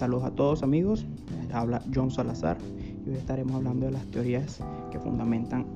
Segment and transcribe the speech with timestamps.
[0.00, 1.04] Saludos a todos amigos,
[1.42, 2.56] Les habla John Salazar
[3.04, 4.58] y hoy estaremos hablando de las teorías
[4.90, 5.66] que fundamentan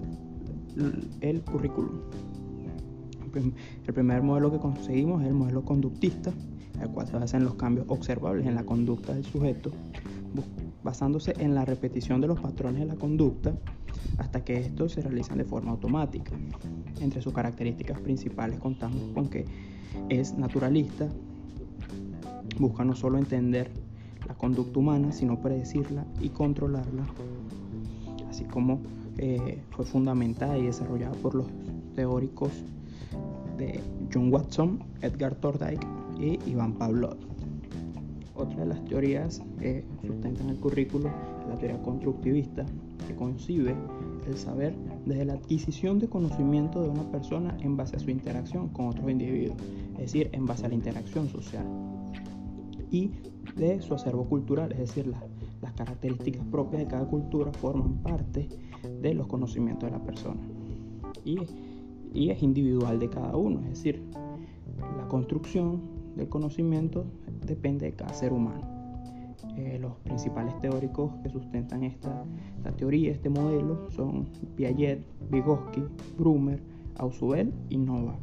[1.20, 2.00] el currículum.
[3.86, 6.32] El primer modelo que conseguimos es el modelo conductista,
[6.80, 9.72] el cual se basa en los cambios observables en la conducta del sujeto,
[10.82, 13.54] basándose en la repetición de los patrones de la conducta
[14.16, 16.32] hasta que estos se realizan de forma automática.
[16.98, 19.44] Entre sus características principales contamos con que
[20.08, 21.10] es naturalista,
[22.58, 23.83] busca no solo entender
[24.26, 27.04] la conducta humana, sino predecirla y controlarla,
[28.28, 28.80] así como
[29.18, 31.46] eh, fue fundamentada y desarrollada por los
[31.94, 32.50] teóricos
[33.56, 33.80] de
[34.12, 35.86] John Watson, Edgar Thorndike
[36.18, 37.16] y Iván Pavlov.
[38.34, 42.66] Otra de las teorías que sustentan el currículo es la teoría constructivista,
[43.06, 43.76] que concibe
[44.26, 44.74] el saber
[45.06, 49.08] desde la adquisición de conocimiento de una persona en base a su interacción con otros
[49.08, 49.56] individuos,
[49.92, 51.64] es decir, en base a la interacción social
[52.90, 53.10] y
[53.56, 55.12] de su acervo cultural, es decir,
[55.62, 58.48] las características propias de cada cultura forman parte
[59.02, 60.40] de los conocimientos de la persona
[61.24, 61.38] y,
[62.12, 64.02] y es individual de cada uno, es decir,
[64.98, 65.80] la construcción
[66.16, 67.04] del conocimiento
[67.46, 68.74] depende de cada ser humano.
[69.56, 72.24] Eh, los principales teóricos que sustentan esta,
[72.56, 75.84] esta, teoría, este modelo, son Piaget, Vygotsky,
[76.18, 76.60] Brumer,
[76.96, 78.18] Ausubel y Novak.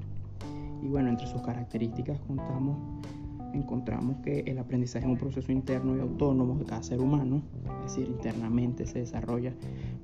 [0.83, 2.77] Y bueno, entre sus características contamos
[3.53, 7.41] encontramos que el aprendizaje es un proceso interno y autónomo de cada ser humano,
[7.85, 9.53] es decir, internamente se desarrolla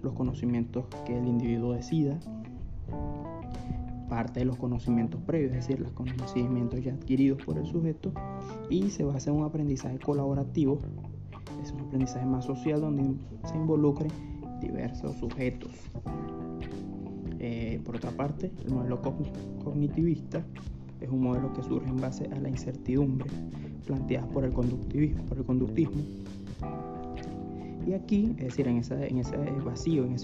[0.02, 2.20] los conocimientos que el individuo decida,
[4.10, 8.12] parte de los conocimientos previos, es decir, los conocimientos ya adquiridos por el sujeto,
[8.70, 10.80] y se basa en un aprendizaje colaborativo,
[11.62, 14.12] es un aprendizaje más social donde se involucren
[14.62, 15.72] diversos sujetos.
[17.40, 19.02] Eh, por otra parte, el modelo
[19.64, 20.44] cognitivista
[21.02, 23.30] es un modelo que surge en base a la incertidumbre
[23.86, 25.24] planteada por el conductivismo.
[25.26, 26.02] Por el conductismo.
[27.88, 30.16] Y aquí, es decir, en, en ese vacío, en,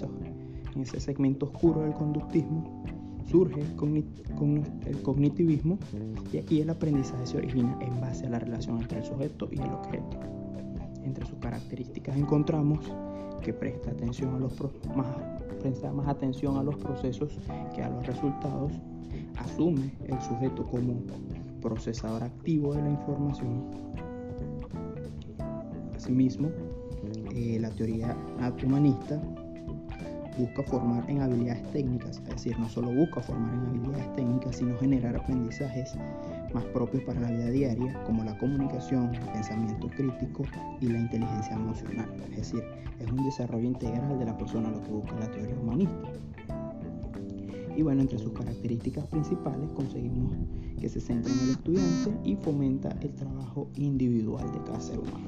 [0.74, 2.84] en ese segmento oscuro del conductismo,
[3.26, 5.78] surge el cognitivismo
[6.32, 9.60] y aquí el aprendizaje se origina en base a la relación entre el sujeto y
[9.60, 10.20] el objeto.
[11.02, 12.80] Entre sus características encontramos
[13.42, 14.54] que presta atención a los
[14.94, 15.06] más,
[15.60, 17.38] presta más atención a los procesos
[17.74, 18.72] que a los resultados
[19.36, 20.94] asume el sujeto como
[21.60, 23.64] procesador activo de la información.
[25.96, 26.50] Asimismo,
[27.34, 28.16] eh, la teoría
[28.64, 29.20] humanista
[30.38, 34.76] busca formar en habilidades técnicas, es decir, no solo busca formar en habilidades técnicas, sino
[34.78, 35.94] generar aprendizajes
[36.52, 40.44] más propios para la vida diaria, como la comunicación, el pensamiento crítico
[40.80, 42.08] y la inteligencia emocional.
[42.30, 42.64] Es decir,
[42.98, 46.12] es un desarrollo integral de la persona lo que busca la teoría humanista.
[47.76, 50.32] Y bueno, entre sus características principales conseguimos
[50.80, 55.26] que se centra en el estudiante y fomenta el trabajo individual de cada ser humano.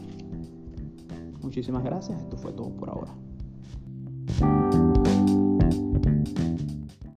[1.43, 3.15] Muchísimas gracias, esto fue todo por ahora.